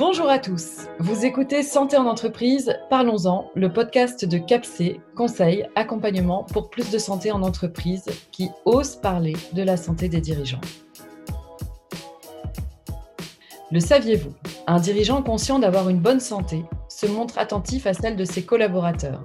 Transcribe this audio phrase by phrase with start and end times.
[0.00, 0.86] Bonjour à tous.
[0.98, 6.96] Vous écoutez Santé en entreprise, parlons-en, le podcast de CAPC, conseil, accompagnement pour plus de
[6.96, 10.62] santé en entreprise qui ose parler de la santé des dirigeants.
[13.70, 14.32] Le saviez-vous?
[14.66, 19.22] Un dirigeant conscient d'avoir une bonne santé se montre attentif à celle de ses collaborateurs.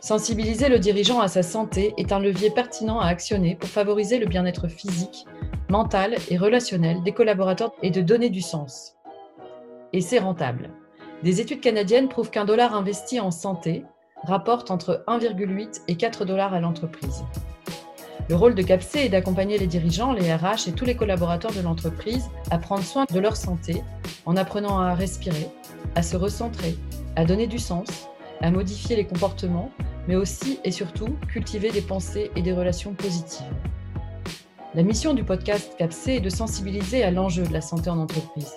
[0.00, 4.26] Sensibiliser le dirigeant à sa santé est un levier pertinent à actionner pour favoriser le
[4.26, 5.26] bien-être physique,
[5.68, 8.94] mental et relationnel des collaborateurs et de donner du sens
[9.92, 10.70] et c'est rentable.
[11.22, 13.84] Des études canadiennes prouvent qu'un dollar investi en santé
[14.24, 17.24] rapporte entre 1,8 et 4 dollars à l'entreprise.
[18.28, 21.60] Le rôle de CAPC est d'accompagner les dirigeants, les RH et tous les collaborateurs de
[21.60, 23.82] l'entreprise à prendre soin de leur santé
[24.26, 25.48] en apprenant à respirer,
[25.96, 26.76] à se recentrer,
[27.16, 28.08] à donner du sens,
[28.40, 29.70] à modifier les comportements,
[30.08, 33.46] mais aussi et surtout cultiver des pensées et des relations positives.
[34.74, 38.54] La mission du podcast CAPC est de sensibiliser à l'enjeu de la santé en entreprise,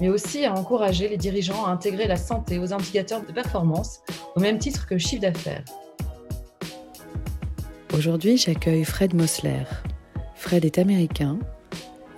[0.00, 4.00] mais aussi à encourager les dirigeants à intégrer la santé aux indicateurs de performance
[4.34, 5.64] au même titre que le chiffre d'affaires.
[7.96, 9.64] Aujourd'hui, j'accueille Fred Mosler.
[10.36, 11.38] Fred est américain.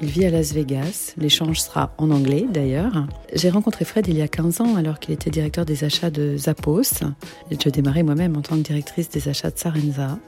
[0.01, 1.15] Il vit à Las Vegas.
[1.17, 3.07] L'échange sera en anglais d'ailleurs.
[3.33, 6.37] J'ai rencontré Fred il y a 15 ans alors qu'il était directeur des achats de
[6.37, 7.05] Zappos.
[7.51, 10.19] Je démarrais moi-même en tant que directrice des achats de Sarenza.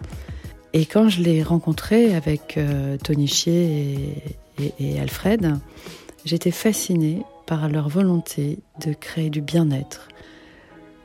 [0.72, 4.14] Et quand je l'ai rencontré avec euh, Tony Chier
[4.58, 5.54] et, et Alfred,
[6.24, 10.08] j'étais fascinée par leur volonté de créer du bien-être.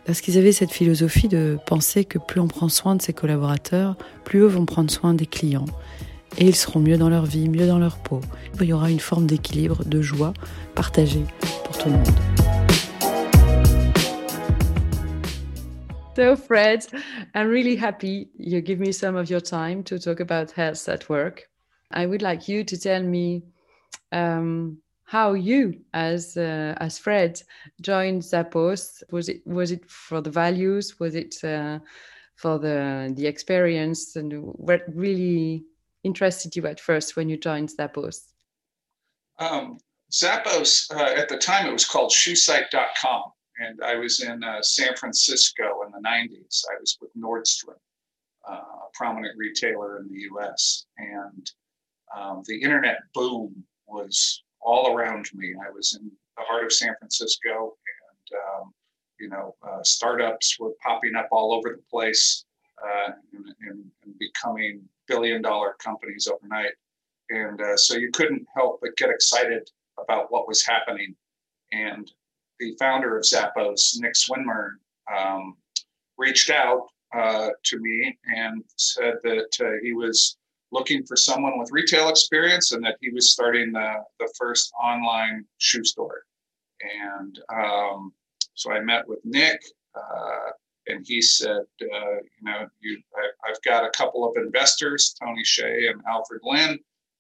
[0.06, 3.96] Parce qu'ils avaient cette philosophie de penser que plus on prend soin de ses collaborateurs,
[4.24, 5.68] plus eux vont prendre soin des clients.
[6.38, 8.22] Et ils seront mieux dans leur vie, mieux dans leur peau.
[8.60, 10.34] Il y aura une forme d'équilibre, de joie
[10.76, 11.26] partagée
[11.64, 12.08] pour tout le monde.
[16.16, 16.86] So, Fred,
[17.34, 21.08] I'm really happy you give me some of your time to talk about health at
[21.08, 21.50] work.
[21.92, 23.44] I would like you to tell me
[24.12, 27.42] um, how you as uh, as Fred
[27.82, 29.02] joined Zappos.
[29.10, 31.00] Was it was it for the values?
[31.00, 31.80] Was it uh,
[32.36, 34.16] for the the experience?
[34.16, 34.32] And
[34.70, 35.66] what really
[36.04, 38.20] interested you at first when you joined Zappos?
[39.40, 39.80] Um,
[40.12, 43.24] Zappos uh, at the time it was called ShoeSite.com,
[43.58, 46.64] and I was in uh, San Francisco in the '90s.
[46.72, 47.82] I was with Nordstrom,
[48.48, 51.52] uh, a prominent retailer in the U.S., and
[52.16, 55.54] um, the internet boom was all around me.
[55.56, 58.74] I was in the heart of San Francisco, and um,
[59.20, 62.46] you know, uh, startups were popping up all over the place
[62.82, 66.72] uh, and, and, and, becoming billion-dollar companies overnight.
[67.30, 69.70] And uh, so you couldn't help but get excited
[70.02, 71.16] about what was happening.
[71.72, 72.10] And
[72.60, 74.78] the founder of Zappos, Nick Swinmurn,
[75.14, 75.58] um,
[76.18, 80.38] reached out uh, to me and said that uh, he was
[80.72, 85.46] looking for someone with retail experience and that he was starting the, the first online
[85.58, 86.24] shoe store.
[86.82, 88.14] And um,
[88.54, 89.62] so I met with Nick,
[89.96, 90.52] uh,
[90.88, 95.44] and he said, uh, you know, you, I, have got a couple of investors, Tony
[95.44, 96.80] Hsieh and Alfred Lin,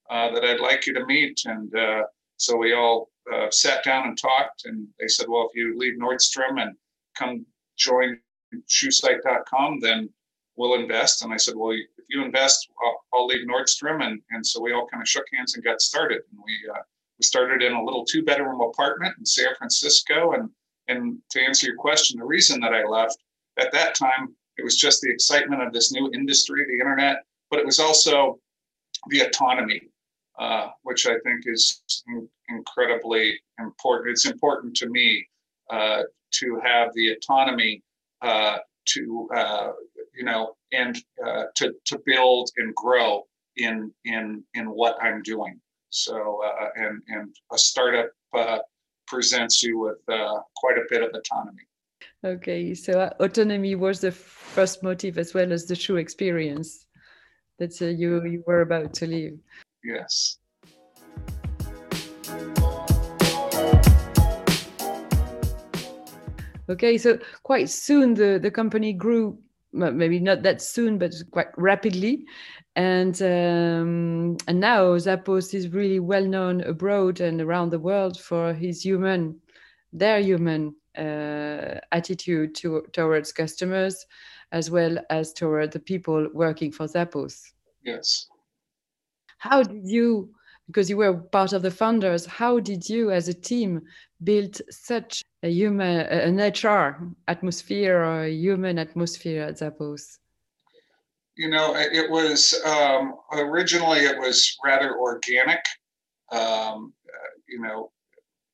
[0.09, 1.41] uh, that I'd like you to meet.
[1.45, 2.03] And uh,
[2.37, 5.99] so we all uh, sat down and talked, and they said, well, if you leave
[5.99, 6.75] Nordstrom and
[7.15, 7.45] come
[7.77, 8.19] join
[8.67, 10.09] shoesite.com, then
[10.59, 11.23] we'll invest.
[11.23, 14.03] And I said, well, if you invest, I'll, I'll leave Nordstrom.
[14.03, 16.21] And, and so we all kind of shook hands and got started.
[16.31, 16.81] And we, uh,
[17.17, 20.33] we started in a little two bedroom apartment in San Francisco.
[20.33, 20.49] And,
[20.89, 23.19] and to answer your question, the reason that I left
[23.57, 27.59] at that time, it was just the excitement of this new industry, the internet, but
[27.59, 28.37] it was also
[29.07, 29.83] the autonomy,
[30.39, 31.81] uh, which I think is
[32.49, 34.11] incredibly important.
[34.11, 35.25] It's important to me
[35.69, 37.81] uh, to have the autonomy
[38.21, 39.71] uh, to uh,
[40.19, 43.23] you know, and uh, to to build and grow
[43.55, 45.59] in in in what I'm doing.
[45.89, 48.59] So uh, and and a startup uh,
[49.07, 51.63] presents you with uh, quite a bit of autonomy.
[52.25, 56.85] Okay, so uh, autonomy was the first motive as well as the true experience
[57.57, 59.39] that uh, you you were about to leave.
[59.83, 60.37] Yes.
[66.69, 69.39] Okay, so quite soon the, the company grew
[69.71, 72.25] maybe not that soon, but quite rapidly.
[72.75, 78.53] And um, and now Zappos is really well known abroad and around the world for
[78.53, 79.39] his human,
[79.91, 84.05] their human uh, attitude to, towards customers,
[84.51, 87.51] as well as toward the people working for Zappos.
[87.83, 88.27] Yes.
[89.37, 90.29] How did you,
[90.67, 93.81] because you were part of the founders, how did you as a team
[94.23, 100.17] build such a human, an HR atmosphere or a human atmosphere at Zappos?
[101.35, 105.63] You know, it was um, originally it was rather organic,
[106.31, 106.93] um,
[107.47, 107.91] you know,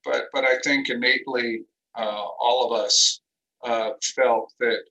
[0.04, 1.64] but but I think innately
[1.98, 3.22] uh, all of us
[3.64, 4.84] uh, felt that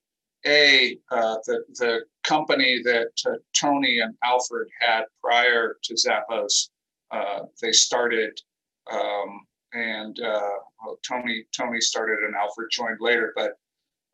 [0.46, 6.68] a uh, the the company that uh, Tony and Alfred had prior to Zappos,
[7.10, 8.38] uh, they started,
[8.90, 13.58] um, and well, Tony Tony started and Alfred joined later, but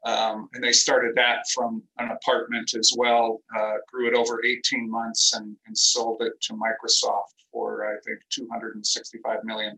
[0.05, 4.91] um, and they started that from an apartment as well, uh, grew it over 18
[4.91, 9.75] months and, and, sold it to Microsoft for, I think, $265 million.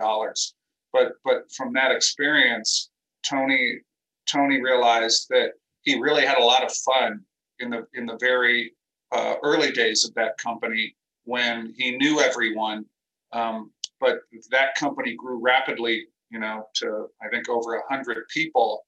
[0.93, 2.91] But, but from that experience,
[3.29, 3.81] Tony,
[4.29, 7.21] Tony realized that he really had a lot of fun
[7.59, 8.75] in the, in the very
[9.11, 10.95] uh, early days of that company
[11.25, 12.85] when he knew everyone.
[13.33, 13.73] Um,
[14.03, 14.19] but
[14.51, 18.85] that company grew rapidly, you know, to I think over a 100 people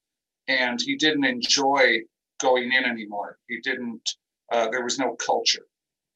[0.49, 2.01] and he didn't enjoy
[2.41, 3.39] going in anymore.
[3.49, 4.03] He didn't.
[4.53, 5.67] Uh, there was no culture,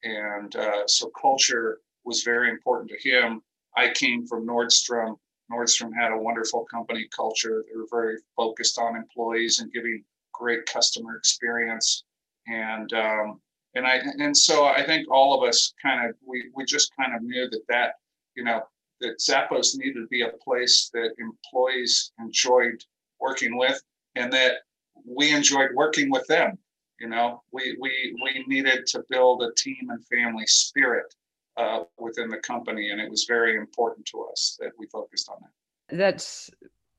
[0.03, 3.41] and uh, so culture was very important to him.
[3.75, 5.15] I came from Nordstrom.
[5.51, 7.65] Nordstrom had a wonderful company culture.
[7.67, 10.03] They were very focused on employees and giving
[10.33, 12.03] great customer experience,
[12.47, 13.41] and um,
[13.75, 17.15] and I and so I think all of us kind of we we just kind
[17.15, 17.93] of knew that that
[18.35, 18.61] you know
[19.01, 22.83] that Zappos needed to be a place that employees enjoyed
[23.19, 23.81] working with
[24.15, 24.57] and that
[25.05, 26.57] we enjoyed working with them.
[26.99, 31.13] You know, we we we needed to build a team and family spirit
[31.55, 35.37] uh, within the company, and it was very important to us that we focused on
[35.41, 35.97] that.
[35.97, 36.49] That's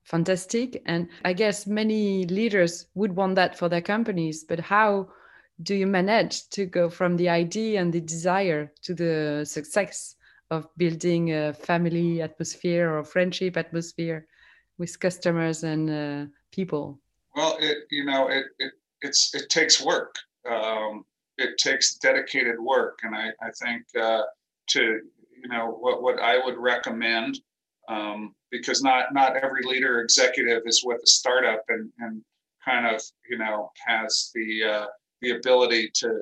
[0.03, 4.43] fantastic, and I guess many leaders would want that for their companies.
[4.43, 5.09] But how
[5.61, 10.15] do you manage to go from the idea and the desire to the success
[10.51, 14.27] of building a family atmosphere or friendship atmosphere
[14.77, 16.99] with customers and uh, people?
[17.35, 20.15] Well, it you know it it it's it takes work.
[20.49, 21.05] Um,
[21.37, 24.23] it takes dedicated work, and I I think uh,
[24.71, 24.81] to
[25.41, 27.39] you know what what I would recommend
[27.87, 32.21] um, because not not every leader executive is with a startup and and
[32.63, 34.85] kind of you know has the uh,
[35.21, 36.21] the ability to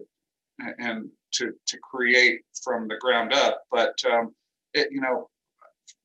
[0.77, 3.63] and to to create from the ground up.
[3.71, 4.33] But um,
[4.73, 5.29] it you know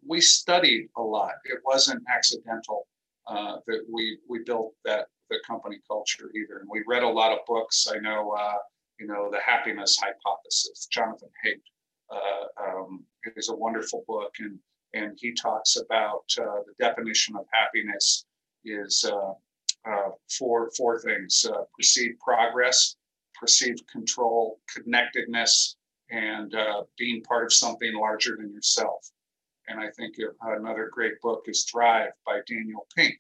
[0.07, 1.35] we studied a lot.
[1.45, 2.87] It wasn't accidental
[3.27, 6.59] uh, that we we built that the company culture either.
[6.59, 7.87] And we read a lot of books.
[7.93, 8.59] I know, uh,
[8.99, 10.87] you know, the Happiness Hypothesis.
[10.91, 11.63] Jonathan Haidt
[12.11, 13.05] uh, um,
[13.37, 14.59] is a wonderful book, and
[14.93, 18.27] and he talks about uh, the definition of happiness
[18.65, 19.33] is uh,
[19.91, 22.97] uh, four four things: perceived progress,
[23.45, 25.77] perceived control, connectedness,
[26.11, 26.55] and
[26.97, 29.11] being part of something larger than yourself.
[29.69, 33.15] And I think another great book is Drive by Daniel Pink.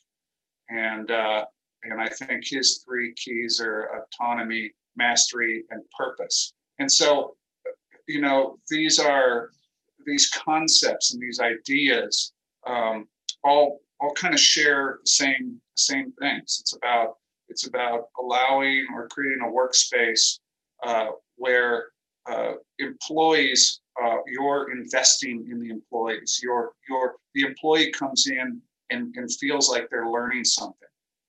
[0.70, 1.44] And, uh,
[1.82, 6.54] and I think his three keys are autonomy, mastery, and purpose.
[6.78, 7.36] And so,
[8.08, 9.50] you know, these are
[10.06, 12.32] these concepts and these ideas
[12.66, 13.08] um,
[13.42, 16.58] all all kind of share the same same things.
[16.60, 17.16] It's about
[17.54, 20.40] it's about allowing or creating a workspace
[20.82, 21.86] uh, where
[22.28, 26.40] uh, employees uh, you're investing in the employees.
[26.42, 28.60] Your your the employee comes in
[28.90, 30.88] and, and feels like they're learning something,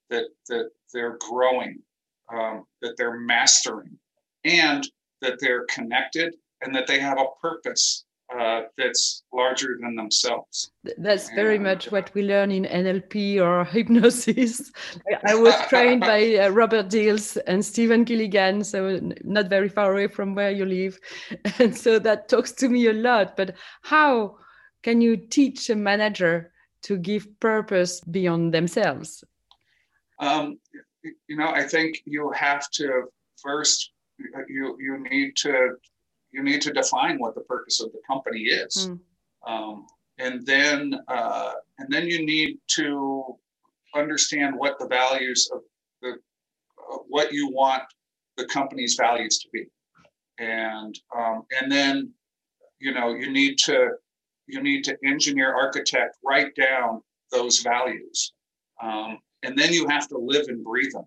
[0.09, 1.79] that that they're growing,
[2.33, 3.95] um, that they're mastering,
[4.45, 4.89] and
[5.21, 6.33] that they're connected
[6.63, 10.71] and that they have a purpose uh, that's larger than themselves.
[10.97, 14.71] That's very and, much what we learn in NLP or hypnosis.
[15.27, 20.07] I was trained by uh, Robert Dilts and Stephen Gilligan, so not very far away
[20.07, 20.99] from where you live.
[21.59, 23.37] And so that talks to me a lot.
[23.37, 24.37] But how
[24.83, 26.51] can you teach a manager
[26.83, 29.23] to give purpose beyond themselves?
[30.19, 30.59] Um,
[31.03, 33.03] you know, I think you have to
[33.37, 33.91] first,
[34.47, 35.75] you, you need to
[36.35, 38.99] you need to define what the purpose of the company is, mm.
[39.47, 39.85] um,
[40.19, 43.37] and then uh, and then you need to
[43.95, 45.61] understand what the values of
[46.01, 47.83] the uh, what you want
[48.35, 49.65] the company's values to be,
[50.39, 52.11] and um, and then
[52.79, 53.91] you know you need to
[54.47, 57.01] you need to engineer architect write down
[57.31, 58.33] those values.
[58.83, 61.05] Um, and then you have to live and breathe them.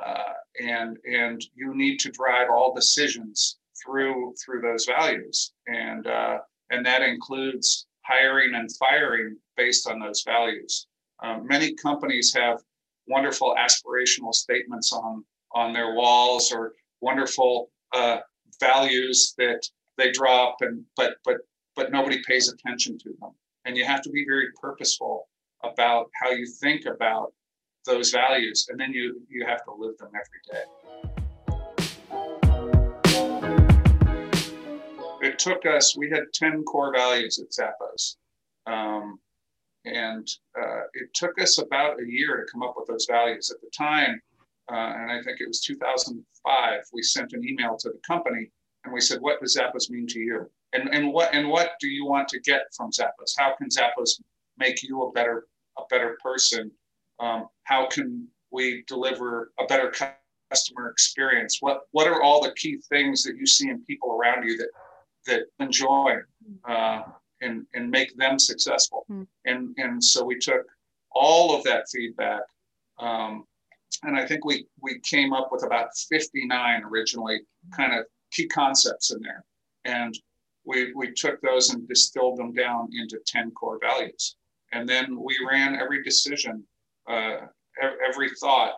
[0.00, 6.38] Uh, and and you need to drive all decisions through through those values, and uh,
[6.70, 10.86] and that includes hiring and firing based on those values.
[11.22, 12.60] Um, many companies have
[13.06, 15.24] wonderful aspirational statements on
[15.54, 18.18] on their walls or wonderful uh,
[18.60, 19.62] values that
[19.98, 21.38] they drop and but but
[21.76, 23.30] but nobody pays attention to them.
[23.64, 25.28] And you have to be very purposeful
[25.62, 27.32] about how you think about
[27.86, 30.64] those values and then you you have to live them every day
[35.22, 38.16] it took us, we had 10 core values at Zappos.
[38.66, 39.18] Um,
[39.84, 40.28] and
[40.60, 43.50] uh, it took us about a year to come up with those values.
[43.50, 44.20] At the time,
[44.70, 48.50] uh, and I think it was 2005, we sent an email to the company
[48.84, 50.50] and we said, "What does Zappos mean to you?
[50.72, 53.34] And and what and what do you want to get from Zappos?
[53.38, 54.20] How can Zappos
[54.58, 55.46] make you a better
[55.78, 56.70] a better person?
[57.20, 59.92] Um, how can we deliver a better
[60.50, 61.58] customer experience?
[61.60, 64.70] What what are all the key things that you see in people around you that
[65.26, 66.16] that enjoy
[66.68, 67.02] uh,
[67.40, 69.04] and and make them successful?
[69.10, 69.26] Mm.
[69.44, 70.66] And and so we took
[71.14, 72.42] all of that feedback.
[72.98, 73.44] Um,
[74.04, 77.40] and I think we we came up with about 59 originally,
[77.76, 79.44] kind of key concepts in there,
[79.84, 80.18] and
[80.64, 84.36] we we took those and distilled them down into 10 core values,
[84.72, 86.64] and then we ran every decision,
[87.08, 87.38] uh,
[88.08, 88.74] every thought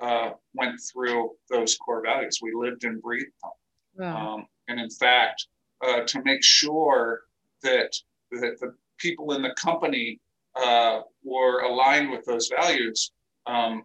[0.00, 2.38] uh, went through those core values.
[2.42, 3.52] We lived and breathed them,
[3.96, 4.34] wow.
[4.34, 5.46] um, and in fact,
[5.86, 7.22] uh, to make sure
[7.62, 7.94] that
[8.32, 10.20] that the people in the company
[10.56, 13.12] uh, were aligned with those values.
[13.46, 13.84] Um,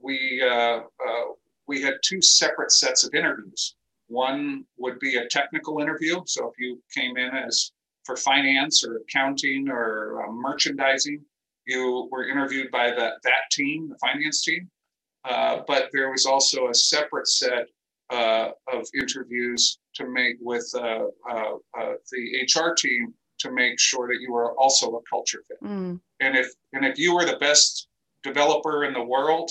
[0.00, 1.24] we uh, uh,
[1.66, 3.74] we had two separate sets of interviews.
[4.08, 6.22] One would be a technical interview.
[6.26, 7.72] So if you came in as
[8.04, 11.20] for finance or accounting or uh, merchandising,
[11.66, 14.70] you were interviewed by the, that team, the finance team.
[15.24, 17.66] Uh, but there was also a separate set
[18.10, 21.06] uh, of interviews to make with uh,
[22.12, 25.62] the HR team to make sure that you were also a culture fit.
[25.62, 26.00] Mm.
[26.20, 27.88] And if and if you were the best
[28.22, 29.50] developer in the world,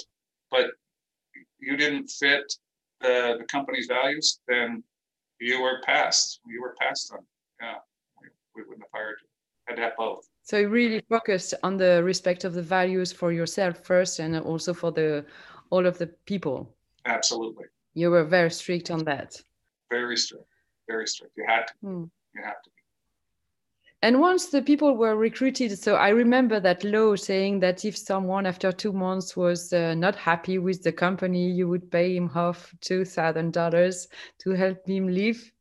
[0.52, 0.72] but
[1.60, 2.54] you didn't fit
[3.02, 4.84] the, the company's values, then
[5.40, 6.40] you were passed.
[6.48, 7.20] You were passed on.
[7.62, 7.76] Yeah,
[8.22, 9.28] we, we wouldn't have hired you.
[9.68, 10.28] Had to have both.
[10.44, 14.74] So you really focused on the respect of the values for yourself first, and also
[14.74, 15.26] for the
[15.70, 16.70] all of the people.
[17.06, 17.66] Absolutely.
[17.94, 19.42] You were very strict on that.
[19.96, 20.46] Very strict.
[20.88, 21.34] Very strict.
[21.38, 21.74] You had to.
[21.82, 22.04] Hmm.
[22.36, 22.70] You have to.
[24.02, 28.46] And once the people were recruited, so I remember that law saying that if someone
[28.46, 32.76] after two months was uh, not happy with the company, you would pay him half
[32.82, 34.08] two thousand dollars
[34.40, 35.52] to help him leave.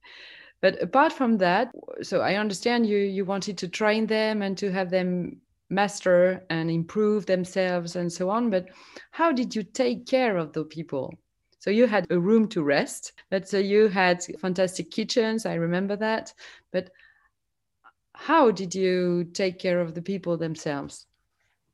[0.60, 1.70] But apart from that,
[2.02, 6.70] so I understand you you wanted to train them and to have them master and
[6.70, 8.50] improve themselves and so on.
[8.50, 8.66] But
[9.10, 11.14] how did you take care of the people?
[11.64, 15.46] So you had a room to rest, but so you had fantastic kitchens.
[15.46, 16.34] I remember that.
[16.72, 16.90] But
[18.12, 21.06] how did you take care of the people themselves?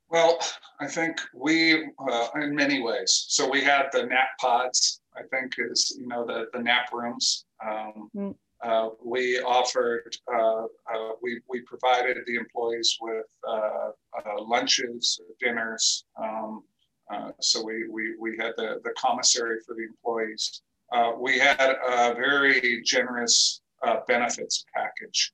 [0.09, 0.39] Well,
[0.79, 3.25] I think we, uh, in many ways.
[3.31, 5.01] So we had the nap pods.
[5.17, 7.47] I think is you know the the nap rooms.
[7.61, 8.35] Um, mm.
[8.63, 13.91] uh, we offered, uh, uh we we provided the employees with uh,
[14.25, 16.05] uh, lunches, dinners.
[16.17, 16.63] Um,
[17.11, 20.63] Uh, so we, we we had the the commissary for the employees.
[20.93, 25.33] Uh, we had a very generous uh, benefits package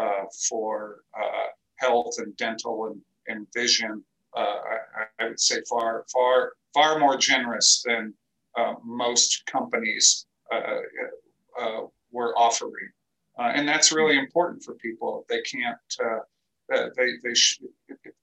[0.00, 4.04] uh, for uh, health and dental and, and vision.
[4.36, 8.14] Uh, I, I, would say far, far, far more generous than
[8.84, 10.26] most companies
[12.12, 12.90] were offering.
[13.38, 15.24] and that's really important for people.
[15.28, 15.78] They can't,
[16.68, 17.62] they, they sh-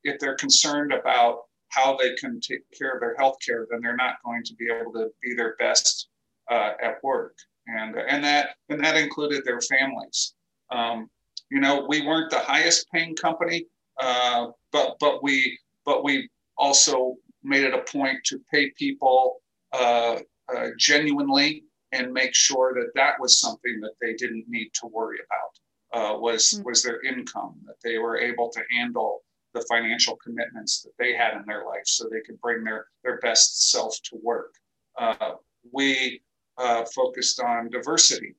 [0.04, 1.46] if they're concerned about
[1.76, 4.68] how they can take care of their health care, then they're not going to be
[4.72, 6.08] able to be their best
[6.50, 7.36] uh, at work.
[7.68, 10.36] And, and that and that included their families.
[10.72, 11.10] Um,
[11.50, 13.66] you know, we weren't the highest paying company,
[14.00, 19.38] uh, but but we but we also made it a point to pay people
[19.74, 20.18] uh,
[20.56, 25.18] uh, genuinely and make sure that that was something that they didn't need to worry
[25.26, 25.56] about
[25.96, 26.64] uh, was mm-hmm.
[26.64, 29.22] was their income that they were able to handle
[29.56, 33.18] the financial commitments that they had in their life so they could bring their their
[33.20, 34.54] best self to work.
[35.00, 35.32] Uh,
[35.74, 36.22] we
[36.58, 38.36] uh, focused on diversity.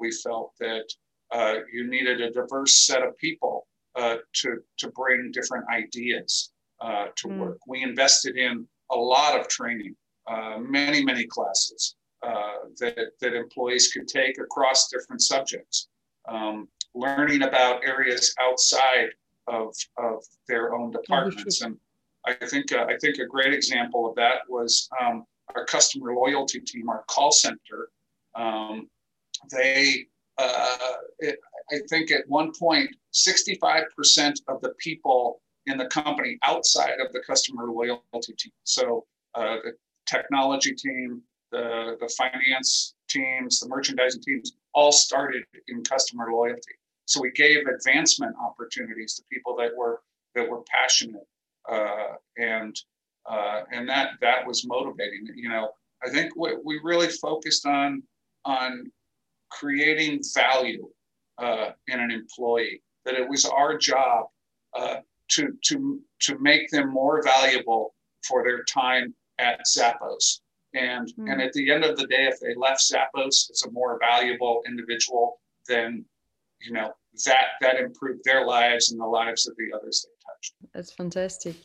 [0.00, 0.86] we felt that
[1.34, 7.06] uh, you needed a diverse set of people uh, to, to bring different ideas uh,
[7.16, 7.38] to mm.
[7.38, 7.58] work.
[7.66, 9.96] We invested in a lot of training,
[10.30, 15.88] uh, many, many classes uh, that, that employees could take across different subjects,
[16.28, 19.10] um, learning about areas outside
[19.46, 21.62] of, of their own departments.
[21.62, 21.76] And
[22.26, 25.24] I think, I think a great example of that was um,
[25.54, 27.90] our customer loyalty team, our call center.
[28.34, 28.88] Um,
[29.50, 30.06] they
[30.38, 30.76] uh,
[31.18, 31.38] it,
[31.72, 37.20] I think at one point, 65% of the people in the company outside of the
[37.20, 38.52] customer loyalty team.
[38.64, 39.72] So uh, the
[40.06, 41.22] technology team,
[41.52, 46.72] the, the finance teams, the merchandising teams all started in customer loyalty.
[47.06, 50.02] So we gave advancement opportunities to people that were
[50.34, 51.26] that were passionate,
[51.70, 52.74] uh, and
[53.28, 55.28] uh, and that that was motivating.
[55.34, 55.70] You know,
[56.04, 58.02] I think we, we really focused on
[58.44, 58.90] on
[59.50, 60.88] creating value
[61.38, 64.26] uh, in an employee, that it was our job
[64.76, 64.96] uh,
[65.30, 67.94] to to to make them more valuable
[68.26, 70.40] for their time at Zappos.
[70.74, 71.30] And mm.
[71.30, 74.62] and at the end of the day, if they left Zappos as a more valuable
[74.66, 76.04] individual, then
[76.64, 76.90] you know
[77.26, 80.54] that that improved their lives and the lives of the others they touched.
[80.72, 81.56] That's fantastic.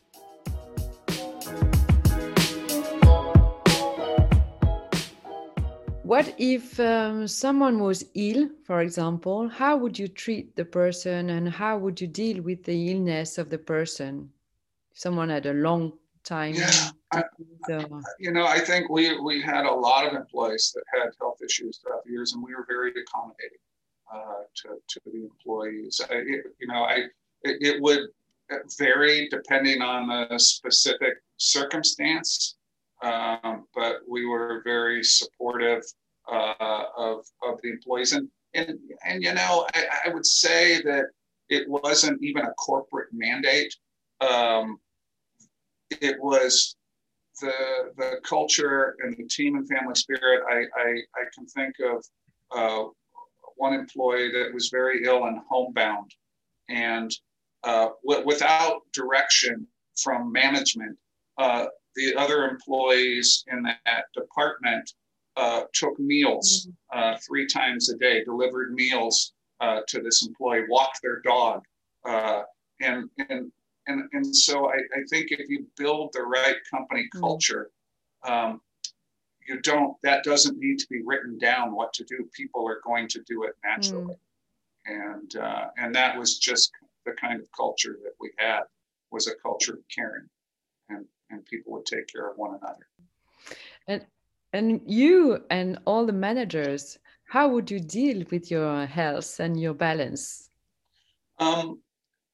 [6.04, 9.48] What if um, someone was ill, for example?
[9.48, 13.52] How would you treat the person and how would you deal with the illness of
[13.52, 14.32] the person?
[14.92, 16.56] If someone had a long time.
[16.56, 17.24] Yeah, I,
[18.18, 21.78] you know, I think we, we had a lot of employees that had health issues
[21.78, 23.60] throughout the years and we were very accommodating
[24.14, 26.02] uh, to, to the employees.
[26.10, 27.06] I, you know, I,
[27.44, 28.10] it, it would
[28.78, 32.56] vary depending on the specific circumstance.
[33.02, 35.84] Um, but we were very supportive
[36.30, 38.14] uh, of, of the employees.
[38.14, 41.06] And, and, and you know, I, I, would say that
[41.48, 43.74] it wasn't even a corporate mandate.
[44.20, 44.80] Um,
[45.90, 46.76] it was
[47.42, 47.54] the,
[47.98, 50.44] the culture and the team and family spirit.
[50.50, 52.06] I, I, I can think of
[52.52, 52.90] uh,
[53.60, 56.14] one employee that was very ill and homebound.
[56.70, 57.12] And
[57.64, 60.98] uh, w- without direction from management,
[61.38, 64.94] uh, the other employees in that department
[65.36, 67.00] uh, took meals mm-hmm.
[67.00, 71.64] uh, three times a day, delivered meals uh, to this employee, walked their dog,
[72.06, 72.42] uh,
[72.82, 73.52] and and
[73.88, 77.20] and and so I, I, think if you build the right company mm-hmm.
[77.20, 77.72] culture,
[78.26, 78.62] um,
[79.50, 79.98] you don't.
[80.04, 82.30] That doesn't need to be written down what to do.
[82.34, 85.10] People are going to do it naturally, mm.
[85.18, 86.72] and uh, and that was just
[87.06, 88.62] the kind of culture that we had
[89.12, 90.30] was a culture of caring,
[90.90, 92.86] and and people would take care of one another.
[93.88, 94.06] And
[94.54, 99.74] and you and all the managers, how would you deal with your health and your
[99.74, 100.50] balance?
[101.40, 101.80] Um,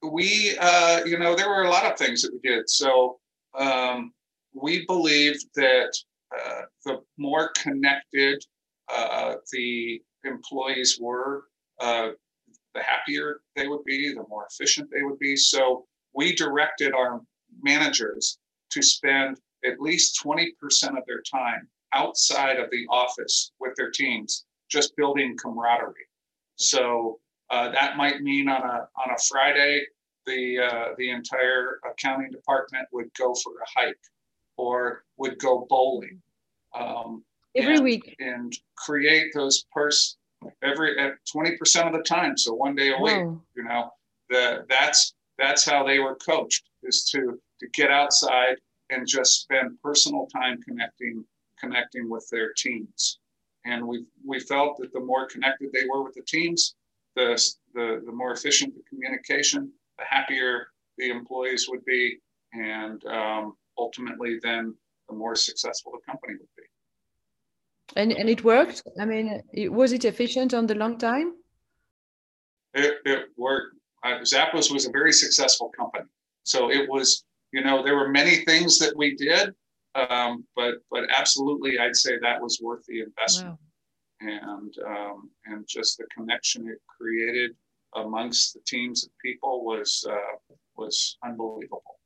[0.02, 2.68] we, uh, you know, there were a lot of things that we did.
[2.68, 3.18] So
[3.58, 4.12] um,
[4.52, 5.92] we believed that
[6.34, 8.44] uh, the more connected
[8.92, 11.44] uh, the employees were,
[11.80, 12.10] uh,
[12.74, 15.36] the happier they would be, the more efficient they would be.
[15.36, 17.20] So we directed our
[17.62, 18.38] managers
[18.70, 20.48] to spend at least 20%
[20.96, 25.94] of their time outside of the office with their teams, just building camaraderie.
[26.56, 29.84] So uh, that might mean on a on a Friday,
[30.26, 33.96] the uh, the entire accounting department would go for a hike,
[34.56, 36.20] or would go bowling.
[36.74, 40.16] Um, every and, week and create those purse
[40.62, 43.14] every at 20% of the time so one day a week
[43.54, 43.90] you know
[44.28, 48.56] the that's that's how they were coached is to to get outside
[48.90, 51.24] and just spend personal time connecting
[51.58, 53.18] connecting with their teams.
[53.64, 56.74] And we we felt that the more connected they were with the teams,
[57.16, 57.40] the,
[57.74, 62.18] the, the more efficient the communication, the happier the employees would be,
[62.52, 64.74] and um, ultimately then
[65.08, 66.62] the more successful the company would be.
[67.94, 68.82] And, and it worked?
[69.00, 71.34] I mean, it, was it efficient on the long time?
[72.74, 73.76] It, it worked.
[74.04, 76.08] Uh, Zappos was a very successful company.
[76.42, 79.54] So it was, you know, there were many things that we did,
[79.94, 83.58] um, but but absolutely, I'd say that was worth the investment,
[84.20, 84.28] wow.
[84.28, 87.52] and um, and just the connection it created
[87.94, 91.98] amongst the teams of people was uh, was unbelievable.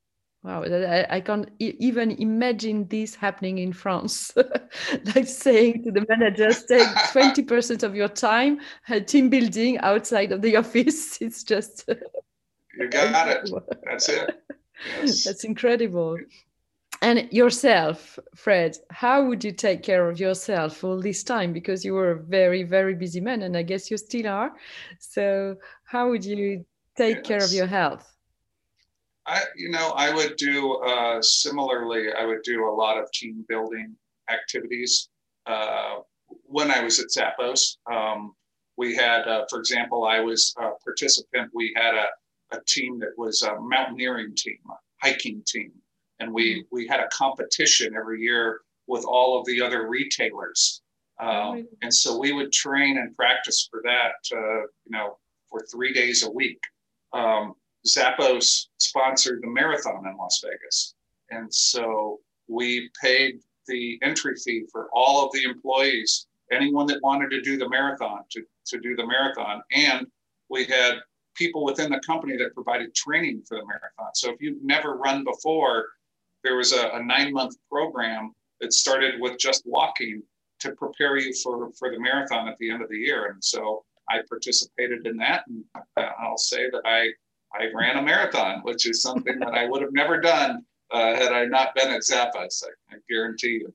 [0.43, 4.33] Wow, I, I can't even imagine this happening in France.
[5.15, 10.41] like saying to the managers, take 20% of your time uh, team building outside of
[10.41, 11.21] the office.
[11.21, 11.85] It's just.
[12.79, 13.51] you got it.
[13.85, 14.43] That's it.
[15.03, 15.25] Yes.
[15.25, 16.17] That's incredible.
[17.03, 21.53] And yourself, Fred, how would you take care of yourself all this time?
[21.53, 24.53] Because you were a very, very busy man, and I guess you still are.
[24.99, 26.65] So, how would you
[26.97, 27.27] take yes.
[27.27, 28.07] care of your health?
[29.27, 32.13] I, you know, I would do uh, similarly.
[32.13, 33.95] I would do a lot of team building
[34.31, 35.09] activities.
[35.47, 35.99] Uh,
[36.45, 38.35] when I was at Zappos, um,
[38.77, 41.51] we had, uh, for example, I was a participant.
[41.53, 44.75] We had a, a team that was a mountaineering team, a
[45.07, 45.73] hiking team
[46.21, 46.61] and we mm-hmm.
[46.71, 50.83] we had a competition every year with all of the other retailers.
[51.19, 55.19] Um, and so we would train and practice for that, uh, you know,
[55.51, 56.61] for three days a week.
[57.13, 57.55] Um,
[57.87, 60.95] Zappos sponsored the marathon in Las Vegas,
[61.31, 67.31] and so we paid the entry fee for all of the employees, anyone that wanted
[67.31, 70.07] to do the marathon, to to do the marathon, and
[70.49, 70.97] we had
[71.35, 74.15] people within the company that provided training for the marathon.
[74.15, 75.87] So if you've never run before,
[76.43, 80.23] there was a, a nine month program that started with just walking
[80.61, 83.27] to prepare you for, for the marathon at the end of the year.
[83.27, 85.45] And so I participated in that.
[85.49, 85.65] And
[85.97, 87.09] uh, I'll say that I,
[87.53, 91.33] I ran a marathon, which is something that I would have never done uh, had
[91.33, 92.63] I not been at Zappos.
[92.65, 93.75] I, I guarantee you.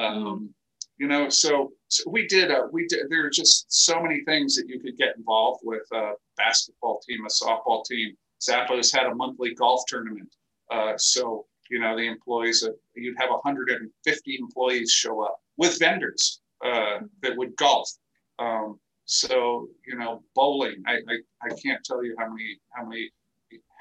[0.00, 0.54] Um.
[0.96, 2.52] You know, so, so we did.
[2.52, 3.10] Uh, we did.
[3.10, 7.26] There are just so many things that you could get involved with a basketball team,
[7.26, 8.16] a softball team.
[8.40, 10.32] Zappos had a monthly golf tournament.
[10.70, 16.40] Uh, so you know, the employees, uh, you'd have 150 employees show up with vendors
[16.64, 17.90] uh, that would golf.
[18.38, 20.82] Um, so you know, bowling.
[20.86, 23.10] I, I, I can't tell you how many how many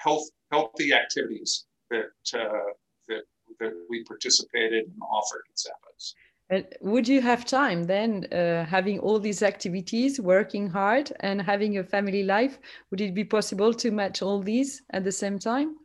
[0.03, 2.71] health healthy activities that uh,
[3.07, 3.23] that
[3.59, 6.13] that we participated and offered at Zappos.
[6.49, 11.77] And would you have time then, uh, having all these activities, working hard, and having
[11.77, 12.59] a family life?
[12.91, 15.77] Would it be possible to match all these at the same time?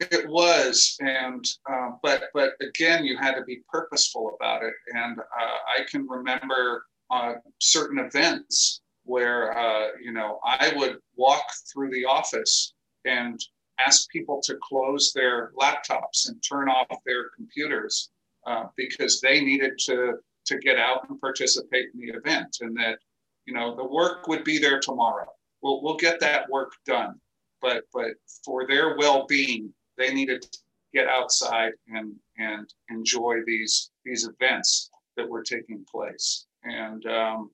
[0.00, 4.74] It was, and uh, but but again, you had to be purposeful about it.
[4.94, 11.44] And uh, I can remember uh, certain events where uh, you know I would walk
[11.72, 13.40] through the office and
[13.78, 18.10] ask people to close their laptops and turn off their computers
[18.46, 20.14] uh, because they needed to
[20.46, 22.98] to get out and participate in the event, and that
[23.46, 25.26] you know the work would be there tomorrow.
[25.62, 27.20] We'll we'll get that work done,
[27.60, 28.12] but but
[28.44, 30.58] for their well-being they needed to
[30.94, 36.46] get outside and and enjoy these these events that were taking place.
[36.64, 37.50] And um,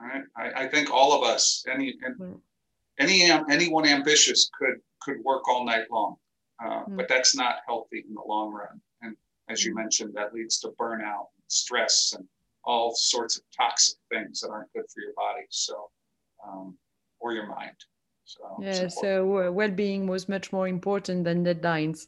[0.00, 1.94] I, I think all of us, any
[2.98, 6.16] any anyone ambitious could could work all night long,
[6.64, 6.96] uh, mm.
[6.96, 8.80] but that's not healthy in the long run.
[9.02, 9.16] And
[9.48, 9.80] as you hmm.
[9.80, 12.26] mentioned, that leads to burnout, stress, and
[12.64, 15.44] all sorts of toxic things that aren't good for your body.
[15.50, 15.90] So,
[16.46, 16.78] um,
[17.20, 17.76] or your mind.
[18.24, 22.06] So yeah, so uh, well-being was much more important than deadlines.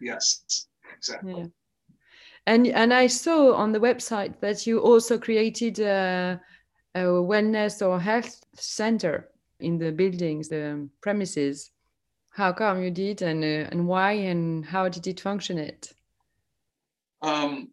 [0.00, 1.34] Yes, exactly.
[1.34, 1.46] Yeah.
[2.46, 6.40] And and I saw on the website that you also created a,
[6.94, 11.70] a wellness or health center in the buildings, the premises.
[12.30, 15.58] How come you did, and uh, and why, and how did it function?
[15.58, 15.92] It.
[17.22, 17.68] Um,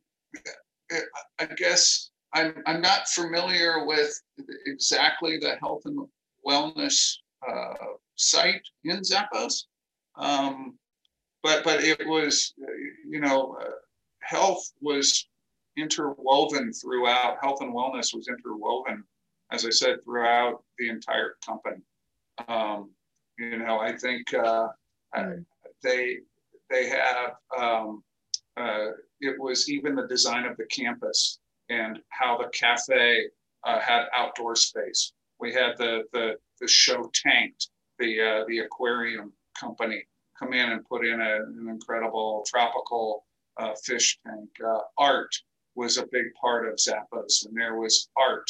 [1.39, 4.11] I guess I'm I'm not familiar with
[4.65, 6.07] exactly the health and
[6.45, 7.15] wellness
[7.47, 7.73] uh,
[8.15, 9.63] site in Zappos.
[10.15, 10.77] Um,
[11.43, 12.53] but but it was,
[13.07, 13.69] you know, uh,
[14.27, 15.27] health was
[15.77, 17.37] interwoven throughout.
[17.41, 19.03] Health and wellness was interwoven,
[19.51, 21.81] as I said, throughout the entire company.
[22.47, 22.91] Um,
[23.39, 24.67] you know, I think uh,
[25.15, 25.45] mm.
[25.83, 26.17] they
[26.69, 27.35] they have.
[27.57, 28.03] Um,
[28.57, 28.87] uh,
[29.21, 33.27] it was even the design of the campus and how the cafe
[33.63, 35.13] uh, had outdoor space.
[35.39, 40.03] We had the the the show Tanked the uh, the aquarium company
[40.37, 43.25] come in and put in a, an incredible tropical
[43.59, 44.49] uh, fish tank.
[44.65, 45.33] Uh, art
[45.75, 48.49] was a big part of Zappos, and there was art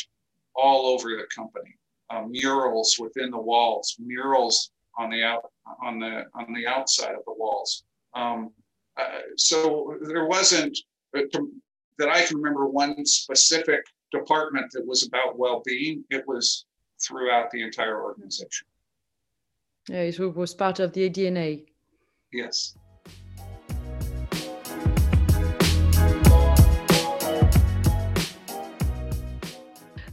[0.55, 1.75] all over the company.
[2.09, 5.51] Uh, murals within the walls, murals on the out
[5.83, 7.83] on the on the outside of the walls.
[8.15, 8.51] Um,
[8.97, 10.77] uh, so there wasn't
[11.15, 11.21] uh,
[11.99, 16.03] that I can remember one specific department that was about well-being.
[16.09, 16.65] It was
[17.05, 18.67] throughout the entire organization.
[19.89, 21.65] Yeah, it was part of the DNA.
[22.31, 22.77] Yes.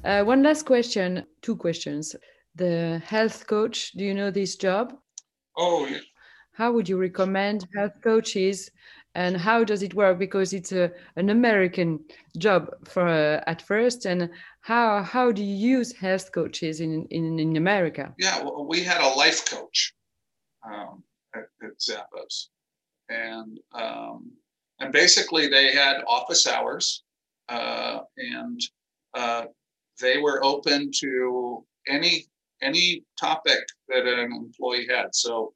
[0.04, 2.14] Uh, one last question, two questions.
[2.56, 4.92] The health coach, do you know this job?
[5.56, 6.00] Oh, yeah.
[6.52, 8.70] How would you recommend health coaches
[9.14, 10.18] and how does it work?
[10.18, 12.00] Because it's a, an American
[12.36, 17.38] job for uh, at first, and how how do you use health coaches in in,
[17.38, 18.12] in America?
[18.18, 19.94] Yeah, well, we had a life coach
[20.64, 21.02] um,
[21.34, 22.48] at, at Zappos,
[23.08, 24.32] and um,
[24.80, 27.04] and basically they had office hours,
[27.48, 28.60] uh, and
[29.14, 29.44] uh,
[30.00, 32.26] they were open to any
[32.62, 35.14] any topic that an employee had.
[35.14, 35.52] So,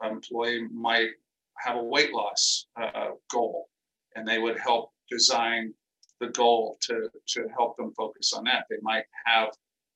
[0.00, 1.10] an employee might
[1.58, 3.68] have a weight loss uh, goal,
[4.14, 5.72] and they would help design
[6.20, 8.66] the goal to, to help them focus on that.
[8.70, 9.48] They might have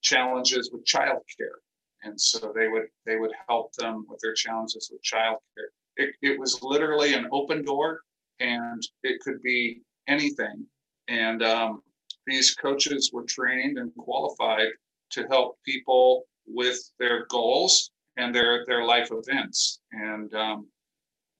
[0.03, 1.61] challenges with childcare,
[2.03, 5.70] and so they would they would help them with their challenges with childcare.
[5.96, 8.01] It, it was literally an open door,
[8.40, 10.66] and it could be anything.
[11.09, 11.83] And um,
[12.29, 14.69] these coaches were trained and qualified
[15.11, 19.81] to help people with their goals and their their life events.
[19.93, 20.67] And um,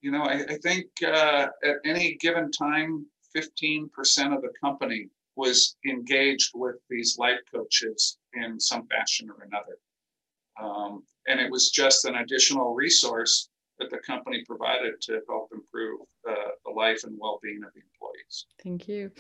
[0.01, 3.89] you know, I, I think uh, at any given time, 15%
[4.35, 9.79] of the company was engaged with these life coaches in some fashion or another.
[10.61, 16.01] Um, and it was just an additional resource that the company provided to help improve
[16.29, 18.47] uh, the life and well-being of the employees.
[18.63, 19.11] Thank you.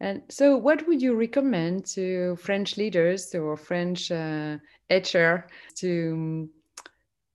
[0.00, 4.58] And so, what would you recommend to French leaders or French uh,
[4.90, 6.48] HR to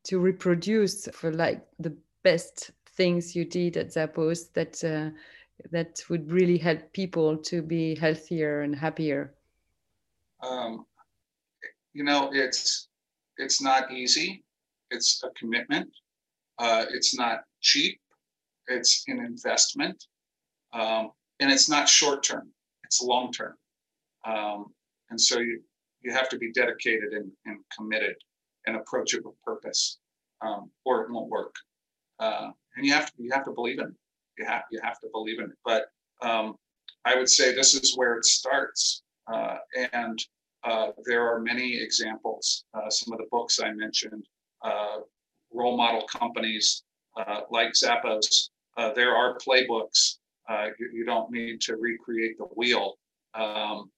[0.05, 5.09] to reproduce for like the best things you did at Zappos that uh,
[5.71, 9.33] that would really help people to be healthier and happier?
[10.41, 10.85] Um,
[11.93, 12.89] you know, it's
[13.37, 14.43] it's not easy.
[14.91, 15.89] It's a commitment.
[16.59, 17.99] Uh, it's not cheap.
[18.67, 20.05] It's an investment,
[20.73, 22.49] um, and it's not short term.
[22.85, 23.55] It's long term.
[24.25, 24.67] Um,
[25.09, 25.61] and so you
[26.01, 28.15] you have to be dedicated and, and committed
[28.67, 29.99] and approach it with purpose,
[30.41, 31.55] um, or it won't work.
[32.19, 33.93] Uh, and you have to you have to believe in it.
[34.37, 35.57] You have you have to believe in it.
[35.65, 35.85] But
[36.21, 36.55] um,
[37.05, 39.57] I would say this is where it starts, uh,
[39.91, 40.19] and
[40.63, 42.65] uh, there are many examples.
[42.73, 44.25] Uh, some of the books I mentioned,
[44.61, 44.99] uh,
[45.53, 46.83] role model companies
[47.17, 48.49] uh, like Zappos.
[48.95, 50.17] there are playbooks.
[50.79, 52.95] You, you, don't need to recreate the wheel,
[53.33, 53.89] um,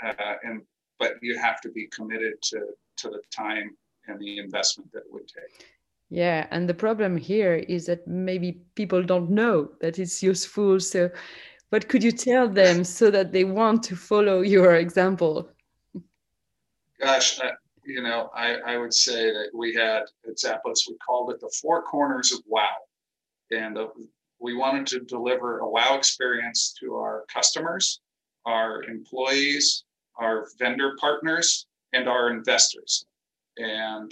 [0.00, 0.62] and
[0.98, 2.60] but you have to be committed to
[2.98, 5.66] to the time and the investment that it would take.
[6.10, 10.80] Yeah, and the problem here is that maybe people don't know that it's useful.
[10.80, 11.08] So,
[11.70, 15.48] what could you tell them so that they want to follow your example?
[17.00, 17.52] Gosh, uh,
[17.84, 21.52] you know, I, I would say that we had at Zappos, we called it the
[21.60, 22.76] four corners of wow.
[23.50, 23.88] And uh,
[24.38, 28.00] we wanted to deliver a wow experience to our customers,
[28.46, 29.84] our employees,
[30.16, 33.06] our vendor partners, and our investors.
[33.56, 34.10] And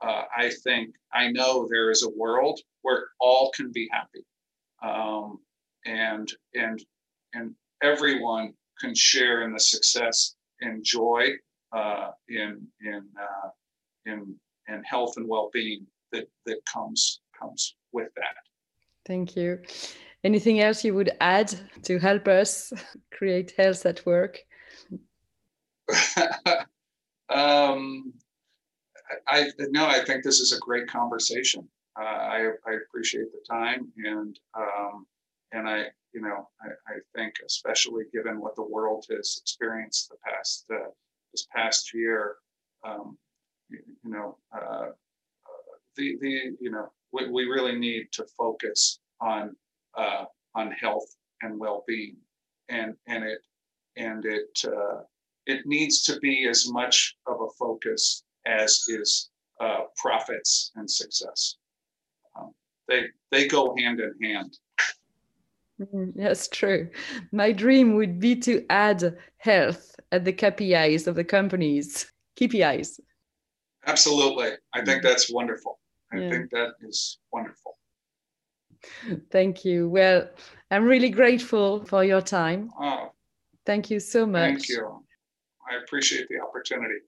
[0.00, 4.24] uh, I think I know there is a world where all can be happy,
[4.82, 5.38] um,
[5.84, 6.82] and and
[7.34, 11.34] and everyone can share in the success and joy
[12.28, 13.48] in in uh,
[14.06, 14.34] in
[14.68, 18.36] in health and well-being that that comes comes with that.
[19.06, 19.60] Thank you.
[20.22, 22.72] Anything else you would add to help us
[23.12, 24.38] create health at work?
[27.30, 28.12] um,
[29.26, 31.66] I no, I think this is a great conversation.
[32.00, 35.06] Uh, I, I appreciate the time and um,
[35.52, 40.16] and I you know I, I think especially given what the world has experienced the
[40.24, 40.79] past uh,
[41.60, 42.36] past year,
[42.84, 43.18] um,
[43.68, 44.86] you, you, know uh,
[45.96, 49.54] the the you know we, we really need to focus on
[49.96, 52.16] uh, on health and well being
[52.68, 53.40] and and it
[53.96, 55.00] and it uh,
[55.46, 61.56] it needs to be as much of a focus as is uh, profits and success.
[62.36, 62.52] Um,
[62.88, 64.58] they they go hand in hand.
[66.14, 66.90] That's true.
[67.32, 72.10] My dream would be to add health at the KPIs of the companies.
[72.38, 73.00] KPIs.
[73.86, 74.50] Absolutely.
[74.74, 75.02] I think mm.
[75.02, 75.78] that's wonderful.
[76.12, 76.30] I yeah.
[76.30, 77.78] think that is wonderful.
[79.30, 79.88] Thank you.
[79.88, 80.28] Well,
[80.70, 82.70] I'm really grateful for your time.
[82.80, 83.12] Oh,
[83.66, 84.52] thank you so much.
[84.52, 85.04] Thank you.
[85.70, 87.00] I appreciate the opportunity.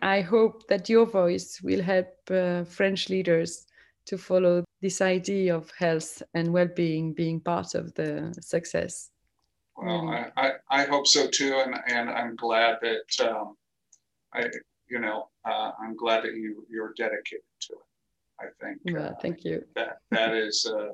[0.00, 3.66] I hope that your voice will help uh, French leaders
[4.06, 9.10] to follow this idea of health and well-being being part of the success.
[9.76, 10.32] Well, mm.
[10.36, 13.56] I, I, I, hope so too, and, and I'm glad that um,
[14.32, 14.46] I
[14.88, 17.78] you know uh, I'm glad that you you're dedicated to it.
[18.40, 18.80] I think.
[18.86, 19.62] Well, uh, thank you.
[19.76, 20.92] That that is uh,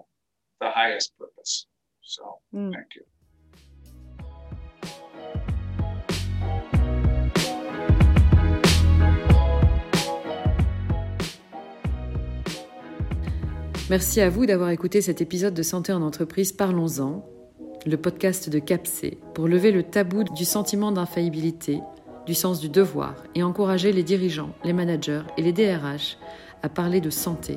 [0.60, 1.66] the highest purpose.
[2.02, 2.72] So mm.
[2.72, 3.04] thank you.
[13.90, 17.24] Merci à vous d'avoir écouté cet épisode de Santé en entreprise Parlons-en,
[17.88, 21.81] le podcast de CAPC, pour lever le tabou du sentiment d'infaillibilité,
[22.27, 26.18] du sens du devoir et encourager les dirigeants, les managers et les DRH
[26.62, 27.57] à parler de santé,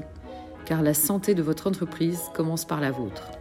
[0.65, 3.40] car la santé de votre entreprise commence par la vôtre.